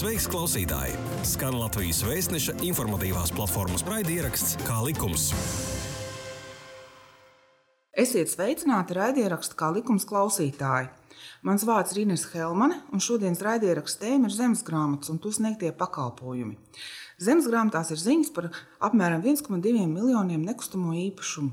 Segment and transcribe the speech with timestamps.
[0.00, 0.94] Sveiks, klausītāji!
[1.28, 5.26] Skan Latvijas vēstneša informatīvās platformas raidieraksts Kā likums.
[7.92, 10.88] Esiet sveicināti raidierakstu kā likums klausītāji.
[11.44, 15.74] Mans vārds ir Inês Helmane, un šodienas raidieraksta tēma ir zemes grāmatas un to sniegtie
[15.76, 16.56] pakalpojumi.
[17.20, 18.48] Zemes grāmatās ir ziņas par
[18.80, 21.52] apmēram 1,2 miljoniem nekustamo īpašumu.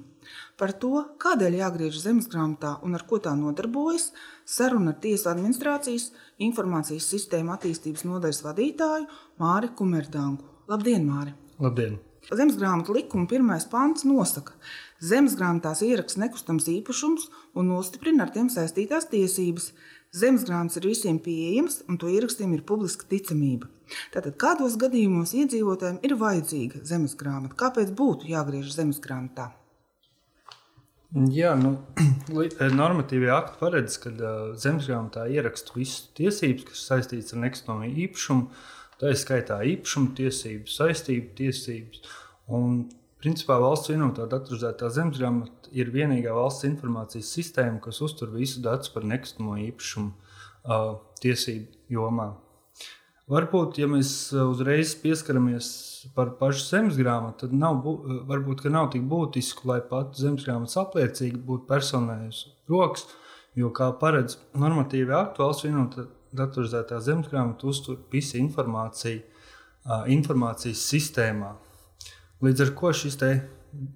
[0.58, 4.10] Par to, kādēļ jāgriež zemes grāmatā un ar ko tā nodarbojas,
[4.46, 6.10] saruna ar Tiesu administrācijas
[6.50, 9.08] informācijas sistēmu attīstības nodaļas vadītāju
[9.44, 10.46] Māri Kumerdangu.
[10.68, 11.36] Labdien, Māri!
[11.64, 11.98] Labdien!
[12.28, 18.34] Zemes grāmatu likuma pirmais pants nosaka, ka zemes grāmatās ieraksta nekustams īpašums un nostiprina ar
[18.36, 19.70] tiem saistītās tiesības.
[20.18, 23.70] Zemes grāmatas ir visiem pieejamas, un to ierakstiem ir publiska ticamība.
[24.12, 27.56] Tātad, kādos gadījumos iedzīvotājiem ir vajadzīga zemes grāmata?
[27.60, 29.52] Kāpēc būtu jāgriež zemes grāmatā?
[31.16, 31.78] Jā, nu,
[32.82, 38.50] normatīvie akti paredz, ka uh, zemesgrāmatā ieraksta visas tiesības, kas saistītas ar nekustamo īpašumu.
[39.00, 42.02] Tā ir skaitā īpašuma tiesības, saistību tiesības.
[42.58, 42.82] Un,
[43.24, 49.08] principā, valsts vienotā datorizētā zemesgrāmata ir vienīgā valsts informācijas sistēma, kas uztur visu datus par
[49.08, 52.34] nekustamo īpašumu uh, tiesību jomā.
[53.28, 55.70] Varbūt, ja mēs eh, uzreiz pieskaramies
[56.16, 60.78] par pašu zemes grāmatu, tad nav, eh, varbūt nav tik būtiski, lai pat zemes grāmatas
[60.80, 63.04] apliecība būtu personējusi rokas,
[63.60, 66.08] jo, kā paredz normatīvi aktu, valsts vienotā
[66.40, 69.24] datorizētā zemes grāmata uztur visu informāciju
[70.12, 71.54] informācijas sistēmā.
[72.44, 73.16] Līdz ar to šis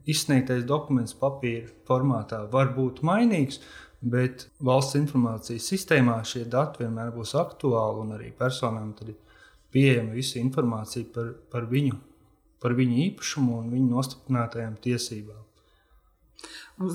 [0.07, 3.59] izsniegtais dokuments papīra formātā var būt mainīgs,
[4.01, 9.13] Bet valsts informācijas sistēmā šie dati vienmēr būs aktuāli un arī personām ir
[9.71, 11.99] pieejama visa informācija par, par, viņu,
[12.63, 15.39] par viņu īpašumu un viņu nostiprinātajām tiesībām.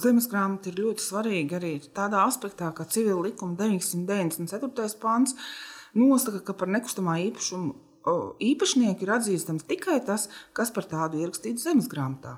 [0.03, 4.99] Zemes grāmata ir ļoti svarīga arī tādā aspektā, ka civila likuma 994.
[4.99, 5.37] pāns
[5.95, 11.89] nosaka, ka par nekustamā īpašumu īpašnieku ir atzīstams tikai tas, kas par tādu ierakstīts zemes
[11.91, 12.37] grāmatā.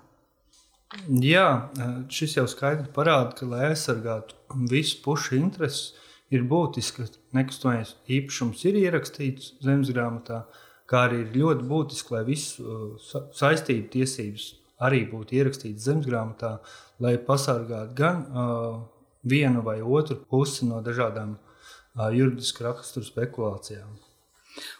[1.20, 1.68] Jā,
[2.08, 4.36] šis jau skaidri parāda, ka, lai aizsargātu
[4.70, 5.92] visu pušu intereses,
[6.32, 10.46] ir būtiski, ka nekustamais īpašums ir ierakstīts zemes grāmatā,
[10.88, 12.96] kā arī ir ļoti būtiski, lai visu
[13.36, 14.48] saistību tiesības
[14.88, 16.56] arī būtu ierakstītas zemes grāmatā,
[17.04, 18.80] lai pasargātu gan uh,
[19.28, 24.07] vienu vai otru pusi no dažādām uh, juridisku raksturu spekulācijām.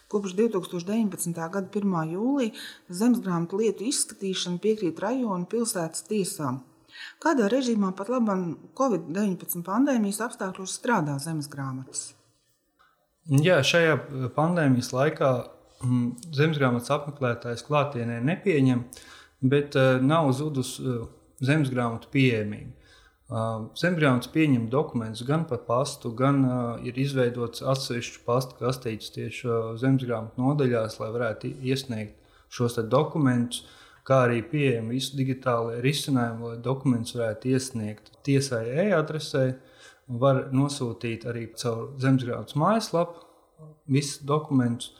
[0.09, 1.35] Kopš 2019.
[1.37, 2.13] gada 1.
[2.15, 2.55] jūlija
[2.89, 6.63] zemesgrāmatu lietu izskatīšana piekrīt rajonu pilsētas tiesām.
[7.21, 12.15] Kādā režīmā pat labam Covid-19 pandēmijas apstākļos strādā zemesgrāmatas?
[13.29, 13.99] Jā, šajā
[14.33, 15.29] pandēmijas laikā
[15.85, 18.81] mm, zemesgrāmatas apmeklētājs klātienē nepieņem,
[19.53, 21.05] bet uh, nav zudusi uh,
[21.45, 22.78] zemesgrāmatu pieejamība.
[23.29, 29.67] Zemgrāmatas pieņem dokumentus gan pa pastu, gan uh, ir izveidots atsevišķu pastu kastītes tieši uh,
[29.77, 32.17] zemgrāmatu nodaļās, lai varētu iesniegt
[32.49, 33.67] šos dokumentus,
[34.01, 39.45] kā arī pieejami visi digitālie risinājumi, lai dokumentus varētu iesniegt tiesai e-adresē.
[40.09, 43.27] Var nosūtīt arī caur zemgrāmatas mājaslapu
[43.85, 44.95] visus dokumentus,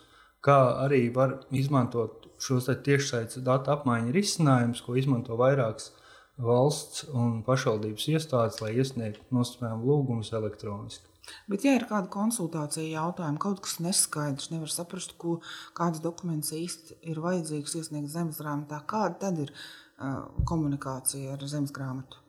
[0.46, 5.96] kā arī var izmantot šos tiešsaistes datu apmaiņas risinājumus, ko izmanto vairākas
[6.40, 11.06] valsts un pašvaldības iestādes, lai iesniegtu nosacījumu lūgumus elektroniski.
[11.50, 15.38] Bet, ja ir kāda konsultācija jautājuma, kaut kas neskaidrs, nevar saprast, ko,
[15.78, 21.76] kādas dokumentus īsti ir vajadzīgs iesniegt zemes grāmatā, kāda tad ir uh, komunikācija ar zemes
[21.76, 22.24] grāmatu?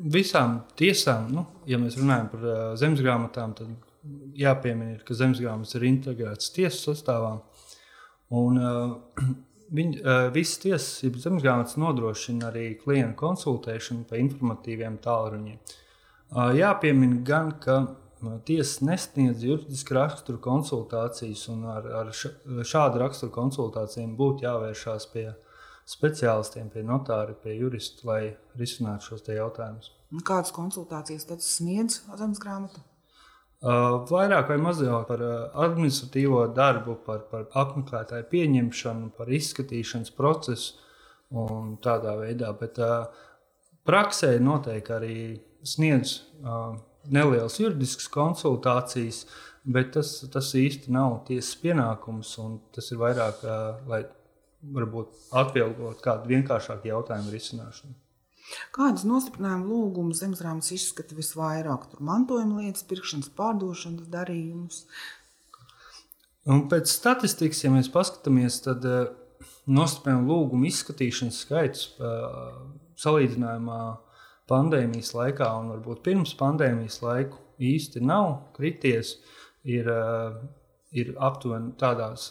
[0.00, 4.08] Visām tiesām, nu, ja mēs runājam par uh, zemes grāmatām, tad
[4.38, 7.34] jāpiemina, ka zemes grāmatas ir integrētas tiesas sastāvā.
[8.38, 9.28] Un, uh,
[9.74, 15.58] Viņi, uh, visas tiesas, zemesgrāmatas nodrošina arī klientu konsultēšanu pa informatīviem tālruņiem.
[16.58, 17.78] Jāpiemina gan, ka
[18.44, 25.30] tiesas nesniedz juridisku raksturu konsultācijas, un ar, ar šādu raksturu konsultācijām būtu jāvēršās pie
[25.88, 28.20] speciālistiem, pie notāra, pie jurista, lai
[28.60, 29.92] risinātu šos jautājumus.
[30.24, 32.84] Kādas konsultācijas tad sniedz zemesgrāmata?
[33.58, 40.76] Uh, vairāk vai mazāk par uh, administratīvo darbu, par, par apmeklētāju pieņemšanu, par izskatīšanas procesu
[41.34, 42.52] un tādā veidā.
[42.60, 43.08] Bet uh,
[43.88, 45.18] praksē noteikti arī
[45.66, 46.20] sniedz
[47.10, 49.24] nelielas juridiskas konsultācijas,
[49.66, 52.36] bet tas, tas īsti nav tiesas pienākums.
[52.76, 53.42] Tas ir vairāk,
[53.90, 54.04] lai
[54.62, 57.98] varbūt atvieglotu kādu vienkāršāku jautājumu risināšanu.
[58.74, 61.88] Kādas nostiprinājuma lūgumus zemesgrāmatas izskata visvairāk?
[61.92, 64.82] Tur mantojuma lietas, pirkšanas, pārdošanas darījumus.
[66.48, 69.08] Un pēc statistikas, ja mēs paskatāmies, tad uh,
[69.68, 72.54] nostiprinājuma lūgumu izskatīšanas skaits uh,
[73.00, 73.80] salīdzinājumā
[74.48, 79.18] pandēmijas laikā un varbūt pirms pandēmijas laiku īsti nav krities.
[79.68, 80.38] Ir uh,
[80.96, 82.28] ir aptuveni tādās,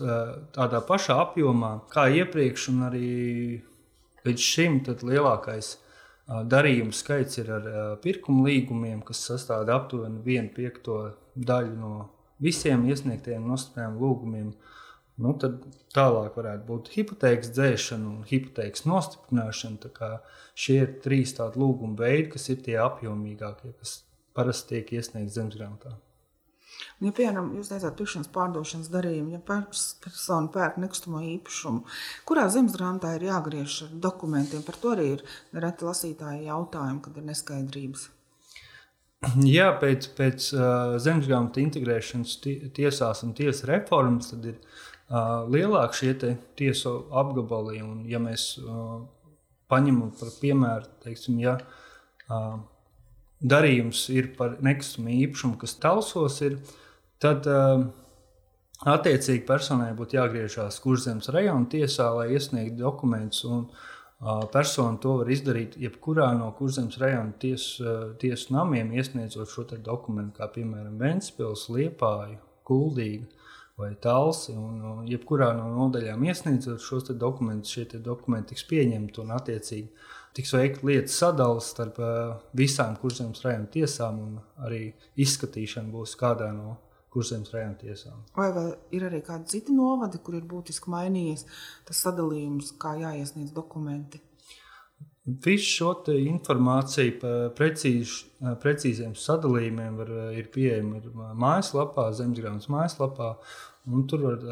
[0.55, 3.09] tādā pašā apjomā kā iepriekš, un arī
[4.25, 5.75] līdz šim lielākais
[6.27, 7.67] darījumu skaits ir ar
[8.03, 10.97] pirkuma līgumiem, kas sastāv aptuveni vienu piekto
[11.35, 11.93] daļu no
[12.43, 14.49] visiem iesniegtiem nostrādājumiem, lūgumiem.
[15.17, 15.63] Nu, tad
[15.95, 20.11] tālāk varētu būt hipotēkas dzēšana un hipotēkas nostiprināšana.
[20.53, 24.01] Šie ir trīs tādi lūguma veidi, kas ir tie apjomīgākie, kas
[24.37, 25.95] parasti tiek iesniegti zemesgrāmatā.
[26.97, 31.83] Ja, piemēram, jūs teicāt, pirkšanas pārdošanas darījumi, ja persona pērk nekustamo īpašumu,
[32.25, 37.27] kurā zemesgrāmatā ir jāgriež ar dokumentiem, par to arī ir nereti lasītāji jautājumi, kad ir
[37.27, 38.07] neskaidrības.
[39.45, 42.33] Jā, pēc, pēc uh, zemesgrāmatu integrēšanas
[42.77, 47.81] tiesās un tiesas reformas ir uh, lielāki šie tiesu apgabali.
[47.85, 48.99] Un, ja mēs uh,
[49.69, 52.59] paņemam par piemēru, teiksim, ja uh,
[53.41, 56.59] darījums ir par nekustamo īpašumu, kas talsos, ir,
[57.23, 57.83] tad uh,
[58.85, 63.45] attiecīgi personai būtu jāgriežās Kurzemes rajona tiesā, lai iesniegtu dokumentus.
[63.45, 63.85] Uh,
[64.51, 70.47] Persona to var izdarīt jebkurā no kurzemes rajona tiesu, tiesu namiem, iesniedzot šo dokumentu, kā
[70.55, 73.27] piemēram Ventspils, Liepāju, Kuldīgu
[73.77, 74.55] vai Talsi.
[74.57, 79.93] Un, un jebkurā no nodaļām iesniedzot šos dokumentus, šie dokumenti tiks pieņemti un attiecīgi
[80.33, 82.01] tiks veikta lietas sadalījums starp
[82.57, 84.35] visām kurzemes rajona tiesām un
[84.65, 84.81] arī
[85.13, 86.79] izskatīšana būs kādā no
[87.13, 88.23] Kurzemes rajona tiesām.
[88.35, 91.45] Vai, vai ir arī kādi citi novadi, kur ir būtiski mainījies
[91.87, 94.21] tas sadalījums, kā jāiesniedz dokumenti?
[95.27, 98.21] Visu šo informāciju par precīz,
[98.63, 103.33] precīziem sadalījumiem var, ir pieejama mājaslapā, Zemesgrāmatas mājaslapā.
[104.07, 104.45] Tur var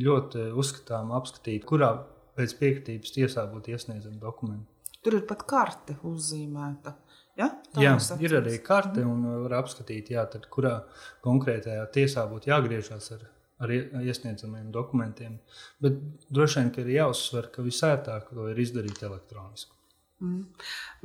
[0.00, 1.90] ļoti uzskatām apskatīt, kurā
[2.38, 4.68] pēc piekritības tiesā būtu iesniedzami dokumenti.
[5.04, 6.94] Tur ir pat karte uzzīmēta.
[7.38, 7.50] Ja?
[7.72, 10.80] Tā jā, ir arī karte, un var apskatīt, jā, tad, kurā
[11.24, 13.26] konkrētajā tiesā būtu jāgriežas ar,
[13.62, 15.38] ar iesniedzamiem dokumentiem.
[15.82, 16.00] Bet
[16.32, 19.76] droši vien ir jāuzsver, ka visērtāk to ir izdarīt elektroniski.
[20.20, 20.42] Mm.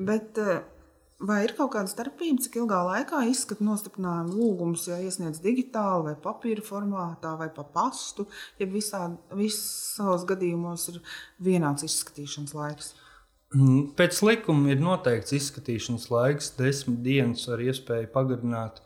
[0.10, 0.63] Bet, eh,
[1.19, 6.16] vai ir kaut kāda starpība, cik ilgā laikā izskata nostiprinājumu lūgumus, ja iesniedz digitāli, vai
[6.19, 8.27] papīra formātā, vai pa pastu,
[8.60, 11.01] ja visā, visos gadījumos ir
[11.39, 12.94] vienāds izskatīšanas laiks?
[12.94, 13.04] Mm,
[13.97, 18.81] pēc likuma ir noteikts izskatīšanas laiks, desmit dienas ar iespēju pagarināt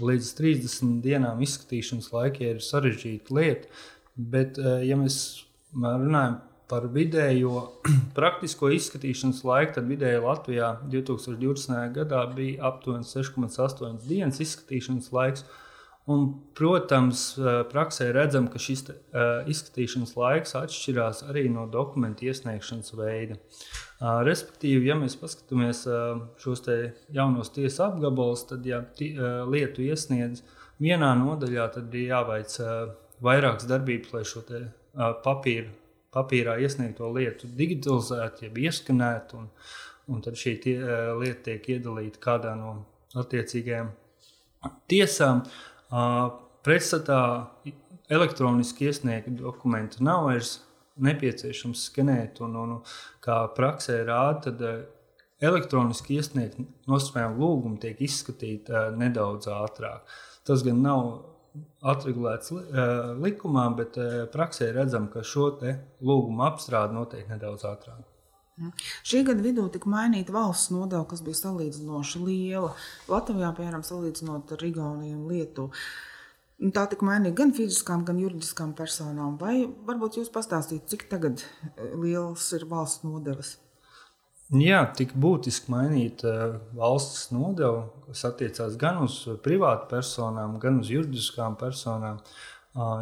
[0.00, 3.68] līdz 30 dienām izskatīšanas laika, ja ir sarežģīta lieta.
[4.16, 5.16] Bet, eh, ja mēs
[5.76, 6.40] runājam
[6.70, 7.64] par vidējo
[8.18, 11.80] praktisko izskatīšanas laiku, tad vidēji Latvijā 2020.
[11.96, 15.44] gadā bija aptuveni 6,8 dienas izskatīšanas laiks.
[16.10, 16.24] Un,
[16.58, 17.22] protams,
[17.70, 23.36] praksē redzam, ka šis uh, izskatīšanas laiks atšķirās arī no dokumentu iesniegšanas veida.
[23.36, 25.82] Uh, Respektīvi, ja mēs paskatāmies
[26.40, 26.62] šos
[27.12, 28.80] jaunos tiesas apgabalus, tad, ja
[29.44, 30.40] lietu iesniedz
[30.80, 32.54] vienā nodaļā, tad ir jāveic
[33.20, 34.42] vairākas darbības, lai šo
[35.24, 35.68] papīru,
[36.16, 39.50] papīrā iesniegto lietu digitalizētu, jeb ieskanētu, un,
[40.08, 40.78] un tad šī tie,
[41.20, 42.78] lieta tiek iedalīta kādā no
[43.20, 43.92] attiecīgajām
[44.88, 45.44] tiesām.
[45.90, 47.20] Pretstatā
[48.10, 50.58] elektroniski iesniegta dokumenta nav vairs
[51.00, 52.40] nepieciešams skenēt.
[52.44, 52.76] Un, un,
[53.24, 54.80] kā praksē rāda, tad eh,
[55.46, 56.60] elektroniski iesniegt
[56.90, 60.10] nosprājumu lūgumu tiek izskatīti uh, nedaudz ātrāk.
[60.44, 61.06] Tas gan nav
[61.80, 63.96] atregulēts uh, likumā, bet
[64.34, 68.09] praksē redzam, ka šo lūgumu apstrāde notiek nedaudz ātrāk.
[69.06, 72.74] Šī gada vidū tika mainīta valsts nodeva, kas bija salīdzinoši liela.
[73.10, 75.72] Latvijā, piemēram, salīdzinot ar Igauniju un Lietuvu.
[76.76, 79.38] Tā tika mainīta gan fiziskām, gan juridiskām personām.
[79.40, 83.56] Vai varbūt jūs pastāstīt, cik tagad eh, liels ir valsts nodevas?
[84.50, 90.90] Jā, tik būtiski mainīt uh, valsts nodevu, kas attiecās gan uz privātu personām, gan uz
[90.90, 92.18] juridiskām personām.
[92.18, 92.49] Uh,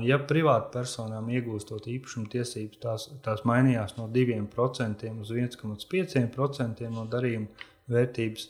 [0.05, 7.69] ja privātu personām iegūstot īpašuma tiesības, tās, tās mainījās no 2% uz 1,5% no darījuma
[7.93, 8.49] vērtības.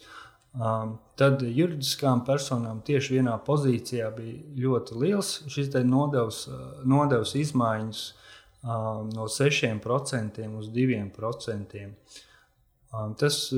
[1.19, 6.47] Tad juridiskām personām tieši vienā pozīcijā bija ļoti liels šis nodevs,
[6.89, 8.05] nodevs izmaiņas
[9.15, 11.85] no 6% uz 2%.
[12.89, 13.51] Um, tas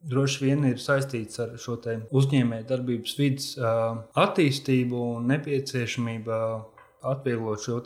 [0.00, 1.76] droši vien ir saistīts ar šo
[2.16, 3.48] uzņēmēju darbības vidas
[4.18, 6.36] attīstību un nepieciešamību
[7.10, 7.80] atvieglot šo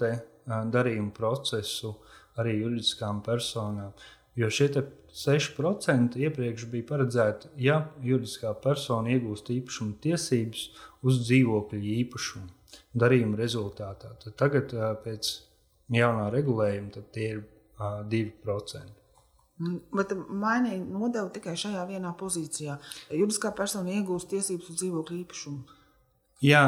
[0.75, 1.95] darījumu procesu
[2.41, 3.93] arī juridiskām personām.
[4.35, 4.69] Jo šie
[5.15, 10.65] 6% iepriekš bija paredzēti, ja juridiskā persona iegūst īpašuma tiesības
[11.07, 12.51] uz dzīvokļu īpašumu
[12.99, 14.11] darījuma rezultātā.
[14.25, 15.31] Tad tagad pēc
[15.95, 17.47] jaunā regulējuma tie ir
[17.79, 19.04] 2%.
[19.95, 22.79] Bet mainīja nodevu tikai šajā vienā pozīcijā.
[23.15, 25.81] Juridiskā persona iegūst tiesības uz dzīvokļu īpašumu.
[26.45, 26.63] Jā,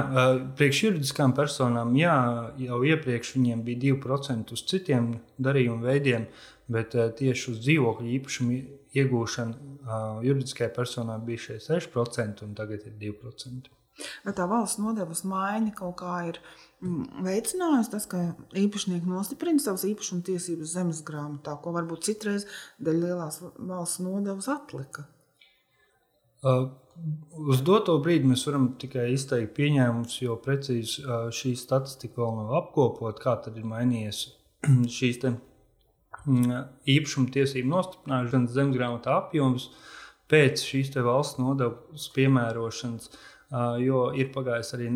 [0.57, 2.17] priekš juridiskām personām jā,
[2.63, 6.29] jau iepriekš viņiem bija 2% uz citiem darījumu veidiem,
[6.73, 8.61] bet tieši uz dzīvokļu īpašumu
[8.97, 13.75] iegūšanu juridiskajai personai bija šie 6%, un tagad ir 2%.
[14.25, 18.23] Vai tā valsts nodevas maiņa kaut kā ir mm, veicinājusi tas, ka
[18.57, 22.47] īpašnieki nostiprina savas īpašuma tiesības zemes grāmatā, ko varbūt citreiz
[22.79, 25.07] dēļ lielās valsts nodevas atlika?
[26.45, 26.69] Uh,
[27.49, 32.55] uz doto brīdi mēs varam tikai izteikt pieņēmumus, jo precīzi uh, šī statistika vēl nav
[32.61, 34.23] apkopota, kā tad ir mainījies
[34.99, 35.33] šīs te,
[36.27, 36.61] mm,
[36.93, 39.71] īpašuma tiesību nostiprināšanas zemesgrāmatā apjoms
[40.31, 43.11] pēc šīs valsts nodevas piemērošanas.
[43.47, 44.91] Uh, jo ir pagājis arī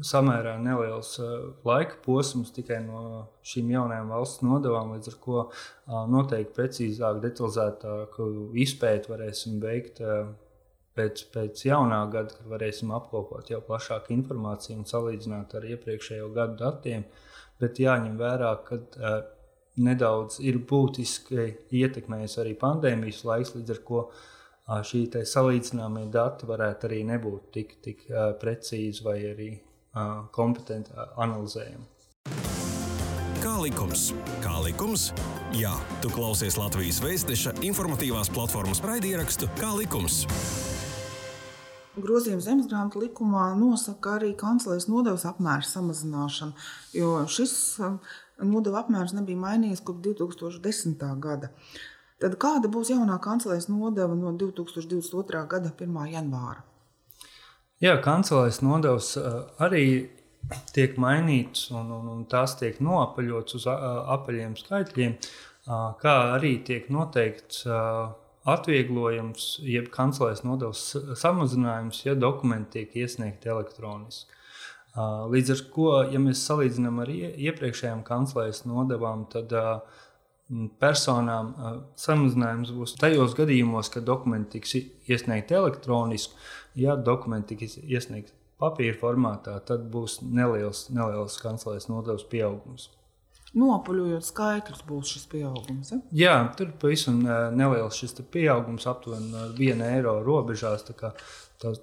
[0.00, 1.18] samērā neliels
[1.66, 3.02] laika posms tikai no
[3.44, 5.42] šīm jaunajām valsts nodevām, līdz ar to
[6.12, 8.28] noteikti precīzāk, detalizētāku
[8.64, 10.00] izpēti varēsim veikt
[10.96, 16.58] pēc, pēc jaunā gada, kad varēsim apkopot jau plašāku informāciju un salīdzināt ar iepriekšējo gadu
[16.64, 17.06] datiem.
[17.60, 19.18] Bet jāņem vērā, ka uh,
[19.82, 21.48] nedaudz ir būtiski
[21.82, 27.76] ietekmējis arī pandēmijas laiks, līdz ar to uh, šī salīdzināmie dati varētu arī nebūt tik,
[27.84, 28.08] tik
[28.40, 29.50] precīzi vai arī
[30.32, 31.88] kompetenti analizējami.
[33.42, 34.12] Kā likums?
[34.38, 35.10] Kā likums?
[35.52, 40.22] Jā, tu klausies Latvijas Vēstneša informatīvās platformas raidierakstu Kā likums?
[41.92, 46.54] Grozījums zemesgrāmatu likumā nosaka arī kancelejas nodevas apmēru samazināšanu,
[46.96, 47.52] jo šis
[48.40, 51.04] nodevu apmērs nebija mainījies kopš 2010.
[51.20, 51.50] gada.
[52.22, 55.42] Tad kāda būs jaunā kancelēs nodeva no 2022.
[55.50, 55.98] gada 1.
[56.14, 56.62] janvāra?
[57.82, 59.16] Jā, kancelēs nodevs
[59.62, 59.86] arī
[60.70, 65.16] tiek mainīts un, un, un tās tiek noapaļots uz apaļiem skaitļiem,
[66.02, 67.64] kā arī tiek noteikts
[68.52, 70.84] atvieglojums, jeb kancelēs nodevs
[71.18, 74.30] samazinājums, ja dokumenti tiek iesniegti elektroniski.
[75.34, 80.01] Līdz ar to, ja mēs salīdzinām ar iepriekšējām kancelēs nodevām, tad uh,
[80.82, 81.52] personām
[81.98, 84.76] samazinājums būs tajos gadījumos, kad dokumenti tiks
[85.08, 86.34] iesniegti elektroniski.
[86.78, 88.32] Ja dokumenti tiks iesniegti
[88.62, 92.88] papīra formātā, tad būs neliels, neliels kancelēs nodevs pieaugums.
[93.52, 95.90] Nopaļojot skaitļus, būs šis pieaugums.
[95.92, 95.98] Ja?
[96.16, 97.18] Jā, tur pavisam
[97.52, 100.86] neliels šis pieaugums, aptuveni 1 eiro robežās.
[100.88, 101.12] Tā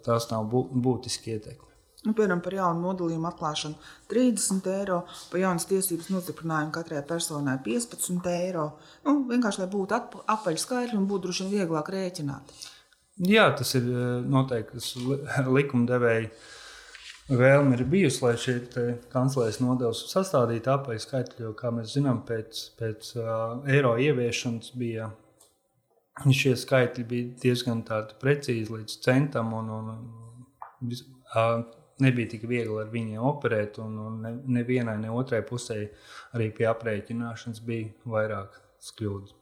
[0.05, 1.69] tas nav būtiski ieteikumi.
[2.05, 3.75] Nu, piemēram, par jaunu nodalījumu atklāšanu
[4.11, 5.01] 30 eiro,
[5.31, 8.69] par jaunas tiesības nostiprinājumu katrai personai 15 eiro.
[9.03, 9.97] Nu, vienkārši, lai būtu
[10.35, 12.55] apaļš skaitļi un būtu droši vien vieglāk rēķināt.
[13.27, 14.79] Jā, tas ir eh, noteikti
[15.57, 16.31] likumdevēji
[17.29, 18.55] vēlme ir bijusi, lai šī
[19.11, 25.11] kanclēs nodevs sastādītu apaļu skaitļu, jo, kā mēs zinām, pēc, pēc uh, eiro ieviešanas bija
[26.35, 27.83] šie skaitļi bija diezgan
[28.21, 29.53] precīzi līdz centam.
[29.59, 29.91] Un, un,
[31.35, 35.81] uh, nebija tik viegli ar viņiem operēt, un, un ne, nevienai, ne otrai pusē
[36.37, 38.55] arī pie aprēķināšanas bija vairāk
[38.99, 39.35] kļūdas.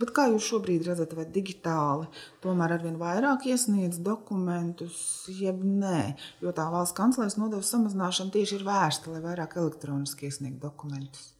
[0.00, 2.06] Bet kā jūs šobrīd redzat, vai digitāli
[2.40, 4.96] tomēr arvien vairāk iesniedz dokumentus,
[5.28, 6.14] jeb nē?
[6.40, 11.34] Jo tā valsts kanclers nodevs samazināšana tieši ir vērsta, lai vairāk elektroniski iesniegtu dokumentus.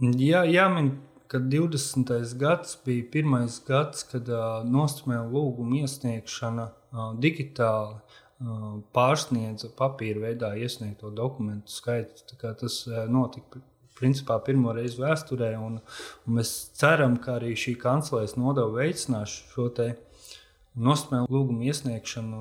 [0.00, 0.94] Jā, jāmin,
[1.28, 2.14] ka 20.
[2.40, 8.00] gads bija pirmais gads, kad uh, nostumēja lūgumu iesniegšana uh, digitāli
[8.96, 12.24] pārsniedza papīra veidā iesniegto dokumentu skaitu.
[12.40, 13.60] Tas notika
[14.00, 15.80] principā pirmo reizi vēsturē, un,
[16.24, 19.68] un mēs ceram, ka arī šī kancelēs nodeva veicinās šo
[20.80, 22.40] nosmēlu lūgumu iesniegšanu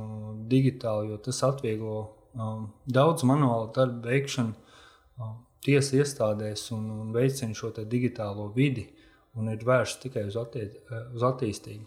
[0.51, 1.97] digitāli, jo tas atvieglo
[2.37, 8.87] um, daudz manuālu darbu veikšanu um, tiesu iestādēs un, un veicina šo digitālo vidi
[9.35, 10.69] un ir vērsts tikai uz, attie,
[11.15, 11.85] uz attīstību.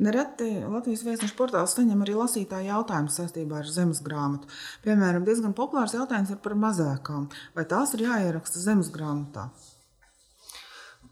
[0.00, 4.48] Nereti Latvijas vēstneša portāls saņem arī lasītāju jautājumus saistībā ar zemes grāmatu.
[4.86, 7.26] Piemēram, diezgan populārs jautājums ir par mazākām.
[7.56, 9.50] Vai tās ir jāieraksta zemes grāmatā?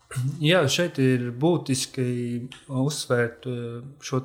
[0.50, 2.08] Jā, šeit ir būtiski
[2.72, 3.62] uzsvērt eh,
[4.00, 4.22] šo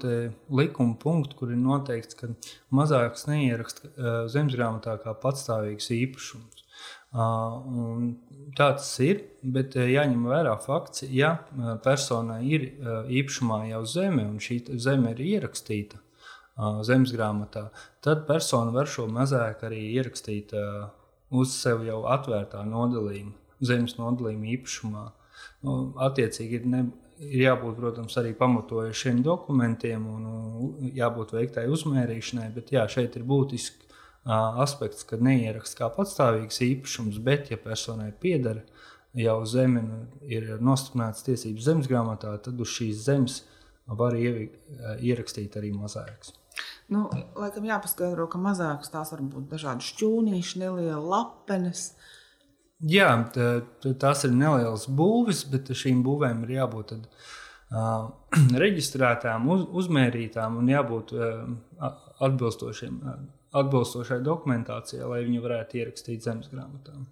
[0.55, 2.31] likuma punktu, kur ir noteikts, ka
[2.71, 6.62] mazāks neieraksta eh, zemesgrāmatā kā patstāvīgs īpašums.
[7.13, 9.19] Tā tas ir,
[9.55, 11.35] bet jāņem vērā fakts, ja
[11.85, 12.65] personai ir
[13.21, 16.01] īpašumā jau zeme un šī zeme ir ierakstīta
[16.85, 17.67] zemes grāmatā,
[18.01, 20.53] tad persona var šo mazāk arī ierakstīt
[21.33, 25.05] uz sevi jau atvērtā nodalījuma, zemes nodalījuma īpašumā.
[25.65, 26.83] Nu, attiecīgi ir, ne,
[27.25, 33.82] ir jābūt, protams, arī pamatojušiem dokumentiem un jābūt veiktai uzmērīšanai, bet jā, šeit ir būtiski
[34.25, 38.63] aspekts, kad neieraksta kā patstāvīgs īpašums, bet, ja personai pieder
[39.17, 43.41] jau zeme, nu, ir nostiprināts tiesības zemes grāmatā, tad uz šīs zemes
[43.87, 46.33] var ierakstīt arī mazāks.
[46.91, 47.07] Nu,
[47.39, 51.93] laikam jāpaskaidro, ka mazākas tās var būt dažādi šķūnīši, neliela lapenes.
[52.83, 53.47] Jā, tā,
[53.99, 57.07] tās ir nelielas būvis, bet šīm būvēm ir jābūt tad,
[57.71, 58.09] uh,
[58.63, 61.31] reģistrētām, uz, uzmērītām un jābūt uh,
[63.53, 67.05] atbilstošai dokumentācijai, lai viņi varētu ierakstīt zemes grāmatām.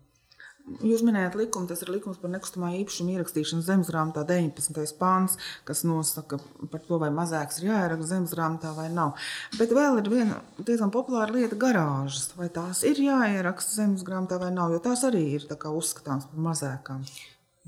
[0.86, 4.94] Jūs minējāt likumu, tas ir likums par nekustamā īpašuma ierakstīšanu zemesgrāmatā, 19.
[5.00, 5.36] pāns,
[5.68, 6.38] kas nosaka
[6.72, 9.18] par to, vai mazāks ir jāieraksta zemesgrāmatā vai nav.
[9.58, 12.30] Bet vēl ir viena diezgan populāra lieta- garāžas.
[12.38, 17.04] Vai tās ir jāieraksta zemesgrāmatā vai nav, jo tās arī ir uzskatāmas par mazākām.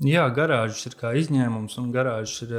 [0.02, 2.54] Jā, garāžas ir kā izņēmums, un garāžas ir,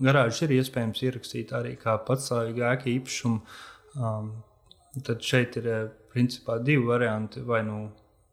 [0.00, 3.42] garāžas ir iespējams ierakstīt arī kā patstāvīgu ēku īpašumu.
[3.96, 4.32] Um,
[5.06, 5.70] tad šeit ir
[6.12, 7.42] principā divi varianti.
[7.46, 7.80] Vai nu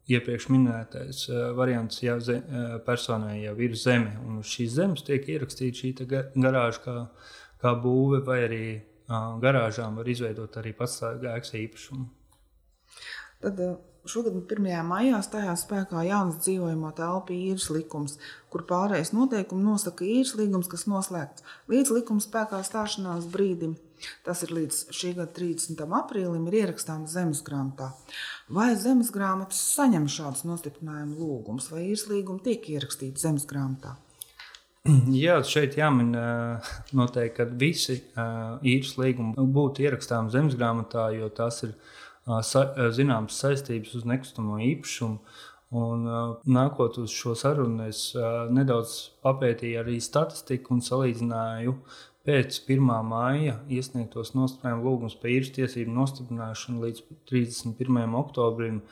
[0.08, 5.04] iepriekš minētais uh, variants, ja ze, uh, personai jau ir zeme, un uz šīs zemes
[5.06, 5.92] tiek ierakstīta šī
[6.34, 6.96] garāža kā,
[7.62, 8.62] kā būve, vai arī
[9.08, 12.08] garāžām var izveidot arī patstāvīgu ēkas īpašumu.
[13.40, 13.60] Tad
[14.08, 14.68] šogad 1.
[14.84, 18.18] maijā stājās spēkā jauns dzīvojamo telpu īres likums,
[18.52, 23.76] kur pārējais noteikumi nosaka īres līgums, kas noslēgts līdz likuma spēkā stāšanās brīdim.
[24.26, 25.84] Tas ir līdz šī gada 30.
[26.00, 27.92] aprīlim, ir ierakstāms zemes grāmatā.
[28.48, 33.96] Vai zemes grāmatas saņem šādus nostiprinājumu lūgumus, vai īres līgumi tiek ierakstīti zemes grāmatā?
[35.24, 36.12] Jā, šeit jāmin
[36.96, 38.00] noteikti, ka visi
[38.62, 41.74] īres līgumi būtu ierakstāmi zemes grāmatā, jo tās ir
[42.96, 45.20] zināmas saistības uz nekustamo īpašumu.
[45.78, 46.06] Un,
[46.48, 48.14] nākot uz šo sarunu, es
[48.56, 51.74] nedaudz papētīju arī statistiku un salīdzināju
[52.28, 52.88] pēc 1.
[53.08, 58.16] māja iesniegtos nostiprinājumu lūgumus par īres tiesību nostiprināšanu līdz 31.
[58.20, 58.82] oktobrim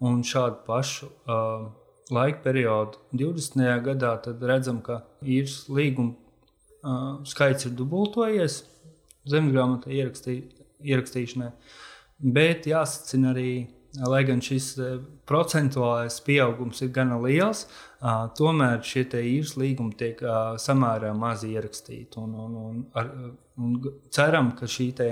[0.00, 1.66] un šādu pašu uh,
[2.12, 3.60] laika periodu 20.
[3.84, 8.62] gadā, tad redzam, ka īres līguma uh, skaits ir dubultojies
[9.28, 10.38] zemesgrāmatā ierakstī,
[10.86, 11.50] ierakstīšanai,
[12.22, 13.50] bet jāsacina arī
[14.04, 14.98] lai gan šis eh,
[15.28, 17.66] procentuālais pieaugums ir gana liels,
[18.38, 20.20] tomēr šie īres līgumi tiek
[20.62, 22.20] samērā maz ierakstīti.
[22.20, 23.08] Un, un, un, ar,
[23.56, 23.78] un
[24.12, 25.08] ceram, ka šī te,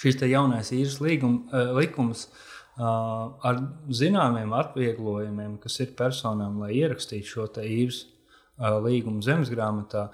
[0.00, 1.42] šis te jaunais īres līgum,
[1.76, 2.28] likums
[2.78, 3.60] ar
[3.90, 8.04] zināmiem atvieglojumiem, kas ir personām, lai ierakstītu šo īres
[8.86, 10.08] līgumu zemes grāmatā,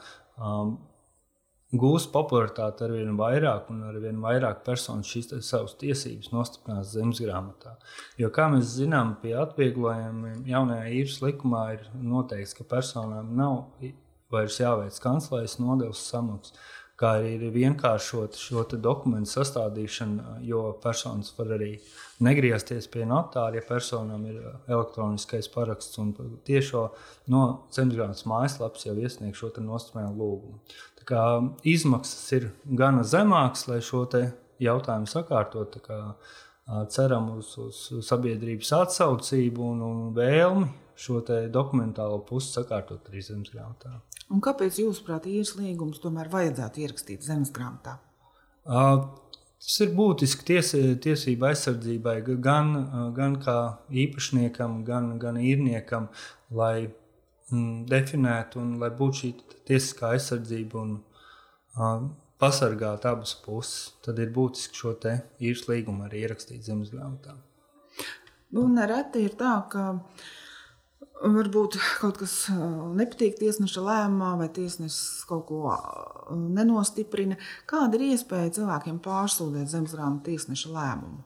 [1.71, 7.21] gūs popularitāti ar vien vairāk, un ar vien vairāk personu šīs savas tiesības nostiprinās zemes
[7.23, 7.77] grāmatā.
[8.19, 13.63] Jo, kā mēs zinām, pie atvieglojumiem jaunajā īres likumā ir noteikts, ka personām nav
[14.31, 16.59] vairs jāveic kanclējas nodevs samaksas,
[17.01, 21.73] kā arī ir vienkāršot šo dokumentu sastādīšanu, jo personas var arī
[22.21, 26.13] negriezties pie notāra, ja personam ir elektroniskais paraksts un
[26.45, 26.91] tiešo
[27.33, 30.61] no zemesgrāmatas mājaslapas jau iesniegš šo nostiprinājumu lūgumu
[31.65, 34.07] izmaksas ir gana zemākas, lai šo
[34.61, 35.81] jautājumu sakārtotu.
[36.89, 40.69] Ceram uz, uz sabiedrības atsaucību un, un vēlmi
[41.01, 43.97] šo dokumentālo pusi sakārtot arī zemes grāmatā.
[44.31, 47.97] Un kāpēc, jūsuprāt, īres līgums tomēr vajadzētu ierakstīt zemes grāmatā?
[48.69, 49.09] Uh,
[49.59, 50.73] tas ir būtiski ties,
[51.07, 52.73] tiesību aizsardzībai gan,
[53.17, 53.59] gan kā
[54.05, 56.11] īpašniekam, gan, gan īrniekam,
[56.55, 56.91] lai
[57.51, 59.33] mm, definētu un lai būtu šī
[59.71, 62.11] tiesiskā aizsardzība un uh,
[62.41, 67.37] pasargāt abas puses, tad ir būtiski šo īres līgumu arī ierakstīt zemes grāmatā.
[68.55, 69.85] Nu, nereti ir tā, ka
[71.21, 72.35] varbūt kaut kas
[72.97, 75.75] nepatīk tiesneša lēmumā, vai tiesnesis kaut ko
[76.31, 77.39] nenostiprina.
[77.71, 81.25] Kāda ir iespēja cilvēkiem pārsūdzēt zemesgrāmatu tiesneša lēmumu?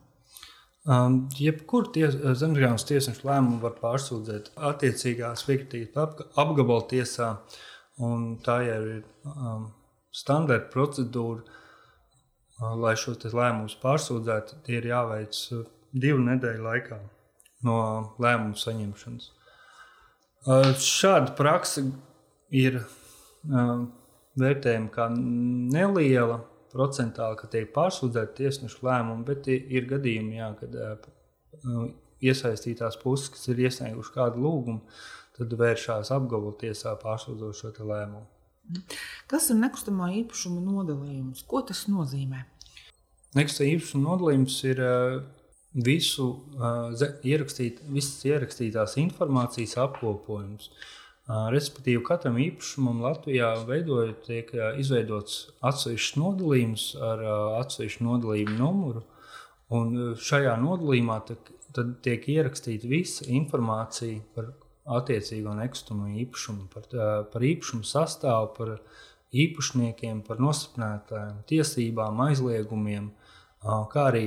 [0.85, 7.31] Um, Jebkurā ties, zemesgrāmatas tiesneša lēmumu var pārsūdzēt attiecīgās fiktīvas apgabala tiesā,
[8.05, 8.99] un tā jau ir
[9.31, 9.71] um,
[10.13, 14.61] standarta procedūra, uh, lai šo lēmumu pārsūdzētu.
[14.67, 15.41] Tie ir jāveic
[15.95, 17.01] divu nedēļu laikā
[17.65, 17.79] no
[18.21, 19.31] lēmumu saņemšanas.
[20.45, 21.87] Uh, šāda praksa
[22.53, 22.83] ir
[23.45, 26.43] vērtējama kā neliela
[26.75, 31.87] procentāli, ka tiek pārsūdzēti tiesnešu lēmumi, bet ir gadījumi, jā, kad uh,
[32.25, 34.83] iesaistītās puses, kas ir iesnieguši kādu lūgumu,
[35.39, 38.27] tad vēršās apgabalu tiesā pārsūdzot šo lēmumu.
[39.29, 41.45] Kas ir nekustamā īpašuma nodalījums?
[41.49, 42.45] Ko tas nozīmē?
[43.37, 44.81] Nekustamā īpašuma nodalījums ir
[45.75, 50.71] visu uh, ierakstīt, visas ierakstītās informācijas apkopojums.
[50.71, 50.93] Uh,
[51.25, 57.23] Respektīvi, katram īpašumam Latvijā veidojot, tiek izveidots atsevišķs nodalījums ar
[57.63, 59.01] atsevišķu nodalījumu numuru.
[59.73, 64.53] Un šajā nodalījumā tad tiek ierakstīta visa informācija par
[64.99, 66.93] attiecīgo nekustamo īpašumu, par,
[67.33, 68.75] par īpašumu sastāvu, par
[69.33, 73.09] īpašniekiem, par nostiprinātājiem, tiesībām, aizliegumiem,
[73.65, 74.27] kā arī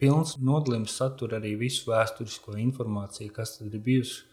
[0.00, 4.24] pilns nodalījums satur arī visu vēsturisko informāciju, kas ir bijusi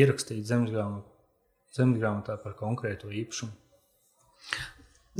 [0.00, 1.08] ierakstīta zemesgrāmatā,
[1.76, 3.54] zemesgrāmatā par konkrēto īpašumu.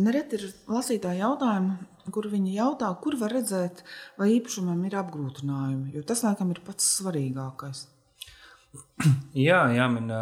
[0.00, 1.72] Nereti ir lasītāji jautājumi,
[2.14, 3.82] kur viņi jautā, kur var redzēt,
[4.20, 7.82] vai īpašumam ir apgrūtinājumi, jo tas, laikam, ir pats svarīgākais.
[9.48, 10.14] Jā, jāmin,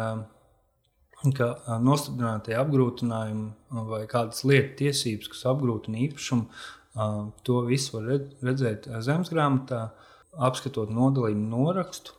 [1.37, 1.51] ka
[1.85, 6.49] nostiprinātie apgrūtinājumi vai kādas lietu tiesības, kas apgrūtina īpašumu,
[6.93, 8.07] to visu var
[8.45, 9.89] redzēt zemes grāmatā,
[10.37, 12.15] apskatot nodalījumu norakstu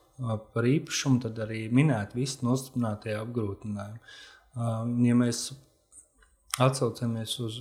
[0.54, 4.00] par īpašumu, tad arī minēt visi nostiprinātie apgrūtinājumi.
[5.06, 5.50] Ja mēs
[6.60, 7.60] Atcaucamies uz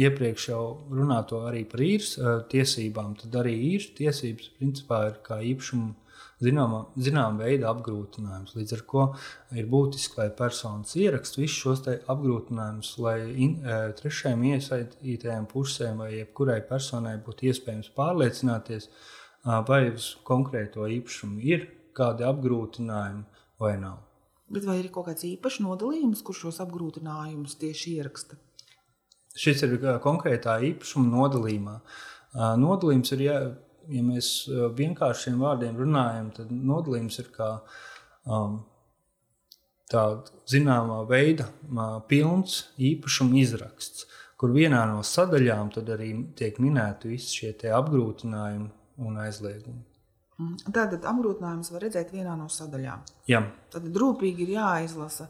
[0.00, 2.14] iepriekš jau runāto arī par īres
[2.50, 5.92] tiesībām, tad arī īres tiesības principā ir kā īpašuma
[6.42, 8.54] zināmā, zināmā veida apgrūtinājums.
[8.58, 9.04] Līdz ar to
[9.60, 13.58] ir būtiski, lai personas ieraksta visus šos apgrūtinājumus, lai in,
[14.00, 18.90] trešajām iesaistītajām pusēm vai jebkurai personai būtu iespējams pārliecināties,
[19.68, 23.24] vai uz konkrēto īpašumu ir kādi apgrūtinājumi
[23.60, 24.00] vai nav.
[24.54, 28.36] Bet vai ir kaut kāds īpašs nodalījums, kurš šos apgrūtinājumus tieši ieraksta?
[29.34, 31.78] Šis ir konkrētā īpašuma nodalījumā.
[32.60, 33.38] Nodalījums ir, ja,
[33.92, 34.30] ja mēs
[34.78, 37.50] vienkāršiem vārdiem runājam, tad nodalījums ir kā
[38.24, 38.60] um,
[39.90, 41.48] tāda zināmā veida
[42.08, 44.06] pilns īpašuma izraksts,
[44.40, 48.70] kur vienā no sadaļām arī tiek minēti visi šie apgrūtinājumi
[49.04, 49.82] un aizliegumi.
[50.34, 50.56] Mm.
[50.74, 53.04] Tātad apgrūtinājumus var redzēt vienā no sadaļām.
[53.30, 53.44] Jā.
[53.70, 55.28] Tad rūpīgi ir jāizlasa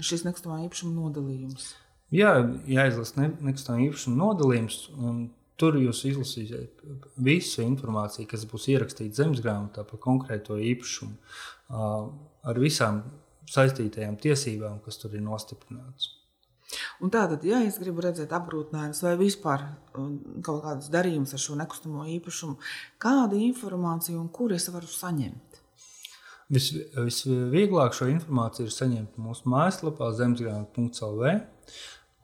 [0.00, 1.74] šis nekustamā īpašuma nodalījums.
[2.14, 2.32] Jā,
[2.70, 4.78] jāizlasa ne, nekustamā īpašuma nodalījums.
[5.58, 6.82] Tur jūs izlasīsiet
[7.26, 11.16] visu informāciju, kas būs ierakstīta zemes grāmatā par konkrēto īpašumu,
[12.48, 13.02] ar visām
[13.50, 16.12] saistītajām tiesībām, kas tur ir nostiprinātas.
[17.00, 19.64] Un tātad, ja es gribu redzēt apgrūtinājumus vai vispār
[19.96, 22.58] um, kaut kādus darījumus ar šo nekustamo īpašumu,
[23.00, 25.62] kādu informāciju un kur es varu saņemt?
[26.52, 31.32] Vis, visvieglāk šo informāciju ir saņemt mūsu mājaslapā zemesgrāmatu.lv,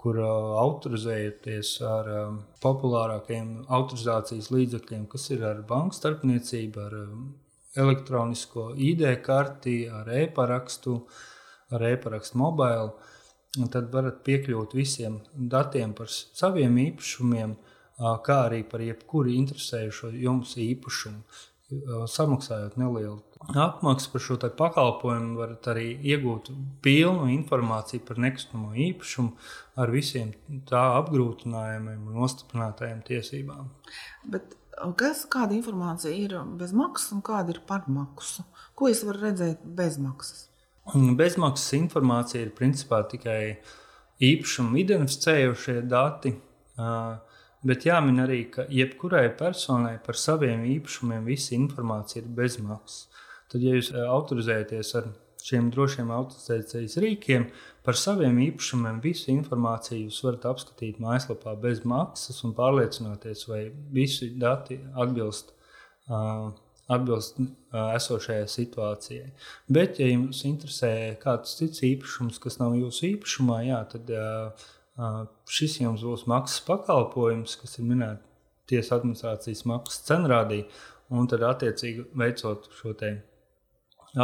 [0.04, 7.22] kur uh, autorizējaties ar um, populārākajiem autorizācijas līdzekļiem, kas ir ar banku starpniecību, ar um,
[7.80, 10.98] elektronisko ID karti, ar e-parakstu,
[11.72, 12.92] ar e-parakstu mobile.
[13.62, 17.54] Un tad varat piekļūt visiem datiem par saviem īpašumiem,
[18.26, 21.22] kā arī par jebkuru interesējušo jums īpašumu.
[22.12, 23.22] Samaksājot nelielu
[23.56, 26.50] apmaksu par šo pakalpojumu, varat arī iegūt
[26.84, 29.32] pilnu informāciju par nekustamo īpašumu
[29.80, 30.32] ar visiem
[30.68, 33.68] tā apgrūtinājumiem un nostiprinātajām tiesībām.
[34.28, 34.56] Bet
[35.00, 38.44] kas, kāda informācija ir bez maksas un kāda ir par maksu?
[38.74, 40.48] Ko es varu redzēt bez maksas?
[40.94, 43.56] Bezmaksas informācija ir principā tikai
[44.24, 46.34] īpašumu identificējošie dati.
[47.64, 53.06] Bet jāmin arī, ka jebkurai personai par saviem īpašumiem visa informācija ir bezmaksas.
[53.52, 55.08] Tad, ja jūs autorizējaties ar
[55.44, 57.46] šiem drošiem autorizācijas rīkiem,
[57.84, 64.30] par saviem īpašumiem visu informāciju jūs varat apskatīt mājaslapā bez maksas un pārliecināties, vai visi
[64.40, 65.52] dati atbilst
[66.08, 66.52] uh,
[66.92, 67.38] atbilst
[67.72, 69.30] esošajai situācijai.
[69.72, 74.12] Bet, ja jums interesē kāds cits īpašums, kas nav jūsu īpašumā, jā, tad
[75.50, 78.30] šis jums būs maksas pakalpojums, kas ir minēts
[78.70, 80.62] tiesas administrācijas maksas cenrādī,
[81.12, 82.94] un tad attiecīgi veicot šo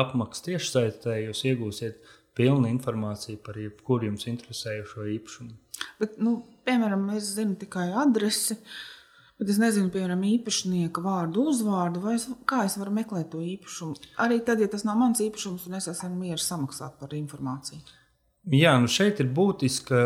[0.00, 1.98] apmaksu tiešsaistē, jūs iegūsiet
[2.38, 5.56] pilnu informāciju par jebkuru jums interesējošo īpašumu.
[6.00, 8.56] Bet, nu, piemēram, es zinu tikai adresi.
[9.40, 13.96] Bet es nezinu, piemēram, īpašnieka vārdu, uzvārdu, vai es, kā es varu meklēt to īpašumu.
[14.20, 17.80] Arī tad, ja tas nav mans īpašums, un es esmu mieru samaksāt par informāciju.
[18.48, 20.04] Jā, nu šeit ir būtiski, ka,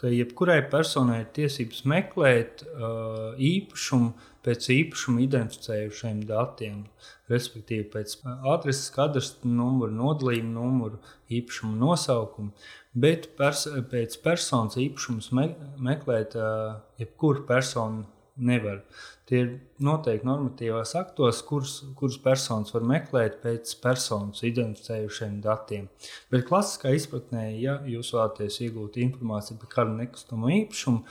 [0.00, 4.14] ka jebkurai personai ir tiesības meklēt uh, īpašumu
[4.46, 6.86] pēc īpašuma identificējušiem datiem,
[7.28, 12.54] respektīvi pēc adreses, kadastra numura, nodalījuma numura, īpašuma nosaukuma.
[12.96, 18.06] Bet pers pēc personas īpašumus me meklēt uh, jebkura persona
[18.36, 18.82] nevar.
[19.26, 19.48] Tie ir
[19.82, 25.88] noteikti normatīvās aktos, kurus, kurus personas var meklēt pēc personas identificējušiem datiem.
[26.30, 31.02] Bet klasiskā izpratnē, ja jūs vēlaties iegūt informāciju par kādu nekustamo īpašumu,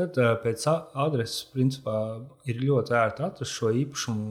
[0.00, 1.96] tad pēc adreses principā
[2.48, 4.28] ir ļoti ērti atrast šo īpašumu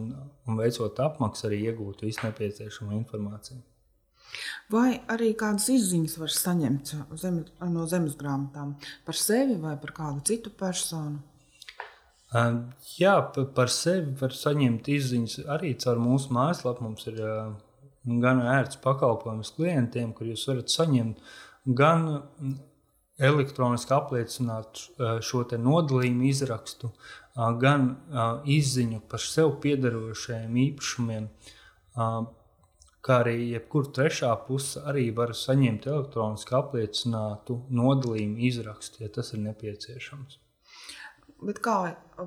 [0.50, 3.62] un, veicot apmaksu arī iegūt visu nepieciešamo informāciju.
[4.70, 7.40] Vai arī kādas izziņas var saņemt zem,
[7.74, 11.24] no zemes grāmatām par sevi vai par kādu citu personu?
[12.30, 16.86] Jā, par sevi var saņemt izziņas arī caur mūsu mājaslapu.
[16.86, 17.22] Mums ir
[18.06, 21.24] gan ērts pakalpojums klientiem, kur jūs varat saņemt
[21.80, 22.06] gan
[23.20, 24.84] elektroniski apliecināt
[25.26, 26.92] šo nodalījumu izrakstu,
[27.60, 27.90] gan
[28.46, 31.26] izziņu par sev piedarošajiem īpašumiem,
[33.00, 39.44] kā arī jebkura trešā puse arī var saņemt elektroniski apliecinātu nodalījumu izrakstu, ja tas ir
[39.48, 40.40] nepieciešams.
[41.46, 41.78] Bet kā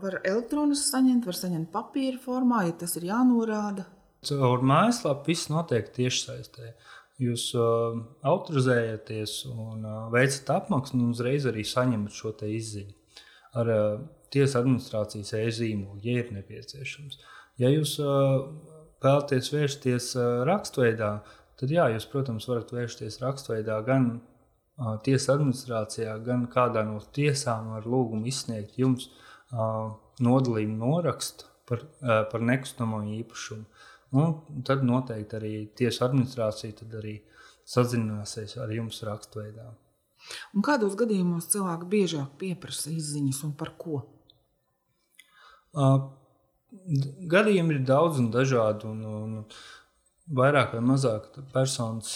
[0.00, 3.84] var elektroniski saņemt, var saņemt papīra formā, ja tas ir jānorāda?
[4.24, 6.72] Caur mājaslapu viss notiek tiešsaistē.
[7.22, 12.94] Jūs uh, autorizējaties un uh, veicat apmaksu, un uzreiz arī saņemat šo izziņu
[13.60, 14.00] ar uh,
[14.32, 17.20] tiesas administrācijas e-zīmolu, ja ir nepieciešams.
[17.60, 18.48] Ja jūs uh,
[19.04, 20.08] vēlaties vērsties
[20.48, 21.12] rakstveidā,
[21.60, 24.14] tad jā, jūs, protams, varat vērsties rakstveidā gan
[25.04, 29.10] tiesas administrācijā, gan kādā no tiesām ar lūgumu izsniegt jums
[30.22, 33.66] nodalījumu norakstu par, par nekustamo īpašumu.
[34.12, 37.18] Un tad noteikti arī tiesu administrācija arī
[37.68, 39.70] sazināsies ar jums rakstveidā.
[40.54, 44.02] Un kādos gadījumos cilvēki biežāk pieprasa izziņas un par ko?
[47.32, 48.88] Gadījumi ir daudz un dažādi.
[48.88, 52.12] Un, un vairāk vai mazāk personas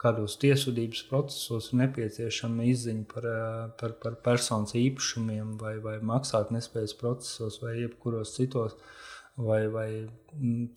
[0.00, 3.28] kādos tiesvedības procesos ir nepieciešama izziņa par,
[3.80, 8.78] par, par personas īpašumiem, vai, vai maksātnespējas procesos, vai jebkuros citos,
[9.36, 9.88] vai, vai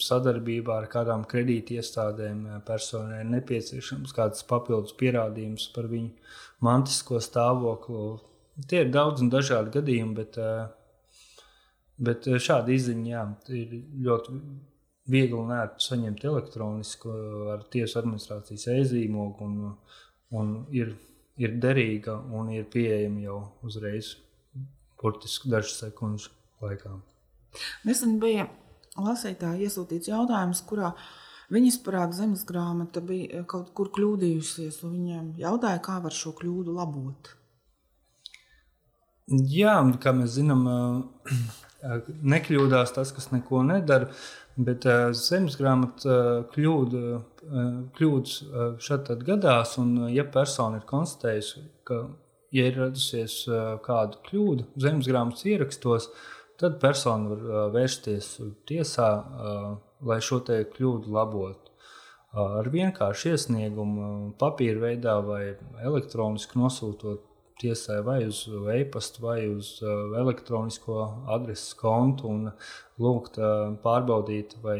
[0.03, 6.12] sadarbībā ar kādām kredītiestādēm personai ir nepieciešams kāds papildus pierādījums par viņu
[6.63, 8.05] mantisko stāvokli.
[8.69, 10.67] Tie ir daudz un dažādi gadījumi, bet uh,
[12.01, 13.73] Bet eh, šāda izziņa jā, ir
[14.07, 14.38] ļoti
[15.09, 17.15] viegli un ērti saņemt elektroniski
[17.53, 19.73] ar tiesu administrācijas e-zīmogu, un,
[20.39, 20.93] un ir,
[21.39, 24.15] ir derīga un ir pieejama jau uzreiz,
[25.01, 26.29] burtiski dažas sekundes
[26.63, 26.95] laikā.
[27.87, 28.47] Nesen bija
[28.97, 30.93] lasītāji iesūtīts jautājums, kurā
[31.53, 36.75] viņas parāda zemes grāmata bija kaut kur kļūdījusies, un viņiem jautāja, kā var šo kļūdu
[36.77, 37.33] labot.
[39.27, 40.63] Jā, kā mēs zinām,
[42.33, 44.11] nekļūdās tas, kas neko nedara.
[44.53, 50.77] Bet uh, zemes grāmatā uh, kļūda, uh, kļūdas uh, šeit gadās, un uh, ja persona
[50.77, 52.03] ir konstatējusi, ka
[52.53, 56.09] ja ir radusies uh, kāda kļūda zemes grāmatas ierakstos,
[56.61, 58.29] tad persona var uh, vērsties
[58.69, 59.67] tiesā, uh,
[60.05, 61.71] lai šo kļūdu labotu.
[62.33, 65.53] Ar vienkāršu iesniegumu, papīra veidā vai
[65.85, 67.21] elektroniski nosūtot
[67.61, 68.43] tiesai vai uz
[68.75, 70.97] e-pastu, vai uz uh, elektronisko
[71.35, 72.49] adreses kontu un
[73.01, 74.77] lūgt uh, pārbaudīt, vai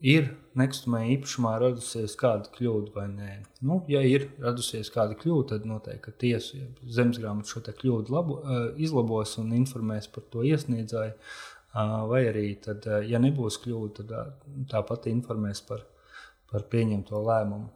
[0.00, 3.32] ir nekustamajā īpašumā radusies kāda kļūda vai nē.
[3.64, 6.68] Nu, ja ir radusies kāda kļūda, tad noteikti tiesa ja
[6.98, 11.18] zemesgrāmata šo kļūdu labo, uh, izlabos un informēs par to iesniedzēju.
[11.76, 15.82] Vai arī, tad, ja nebūs kļūda, tad tāpat informēs par,
[16.48, 17.68] par pieņemto lēmumu.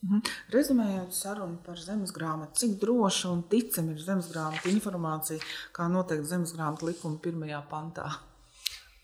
[0.00, 0.22] Mhm.
[0.54, 5.44] Rezumējot sarunu par zemes grāmatu, cik droša un ticama ir zemes grāmata informācija,
[5.76, 8.08] kā noteikti zemes grāmata likuma pirmajā pantā?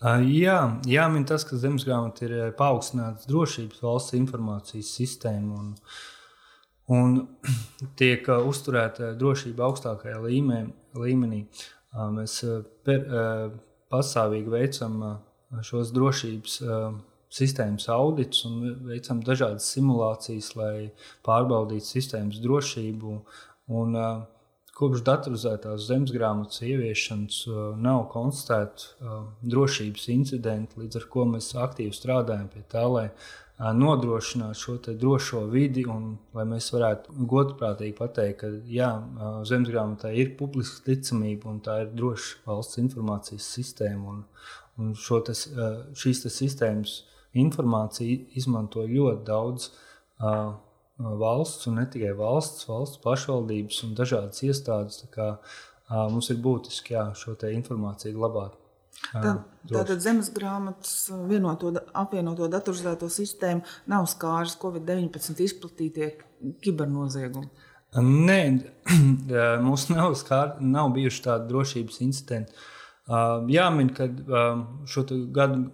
[0.00, 0.56] Jā,
[0.88, 5.70] jāmin tas, ka zemes grāmata ir paaugstināta drošības valsts informācijas sistēma un,
[6.92, 7.14] un
[8.00, 10.62] tiek uzturēta drošība augstākajā līmē,
[11.00, 11.42] līmenī.
[12.12, 12.38] Mēs
[12.84, 13.04] per,
[13.92, 15.00] pastāvīgi veicam
[15.64, 16.58] šos drošības
[17.32, 20.90] sistēmas audits un veicam dažādas simulācijas, lai
[21.26, 23.20] pārbaudītu sistēmas drošību.
[23.76, 24.00] Un,
[24.76, 27.36] Kopš datorizētās zemes grāmatas ieviešanas
[27.80, 33.06] nav konstatēta drošības incidenti, līdz ar to mēs aktīvi strādājam pie tā, lai
[33.56, 40.12] nodrošinātu šo drošo vidi un lai mēs varētu godprātīgi pateikt, ka jā, uh, zemes grāmatā
[40.12, 44.12] ir publiska ticamība un tā ir droša valsts informācijas sistēma.
[44.12, 44.24] Un,
[44.76, 46.98] un uh, šīs sistēmas
[47.42, 50.54] informāciju izmanto ļoti daudz uh,
[50.96, 55.02] valsts, un ne tikai valsts, valsts pašvaldības un dažādas iestādes.
[55.12, 58.56] Kā, uh, mums ir būtiski jā, šo informāciju glabāt.
[59.12, 66.08] Tad, tātad zemes grāmatas vienoto, apvienoto datorizēto sistēmu nav skāris Covid-19 izplatītie
[66.64, 67.50] kibernoziegumi.
[68.02, 68.40] Nē,
[69.66, 72.66] mums nav, skār, nav bijuši tādi drošības incidenti.
[73.06, 74.08] Jāmin, ka
[74.90, 75.68] šo gadu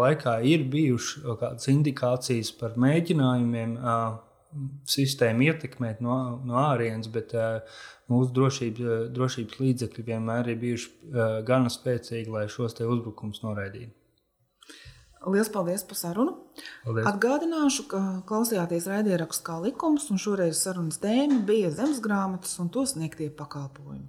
[0.00, 3.76] laikā ir bijušas kādas indikācijas par mēģinājumiem
[4.88, 6.16] sistēmu ietekmēt no,
[6.46, 7.36] no ārienes, bet
[8.10, 11.14] mūsu drošības, drošības līdzekļi vienmēr ir bijuši
[11.46, 13.92] gana spēcīgi, lai šos uzbrukumus noraidītu.
[15.28, 16.32] Lielas paldies par sarunu.
[16.86, 17.04] Paldies.
[17.10, 22.88] Atgādināšu, ka klausījāties raidierakstu kā likums, un šoreiz sarunas tēma bija zemes grāmatas un to
[22.88, 24.08] sniegtie pakalpojumi.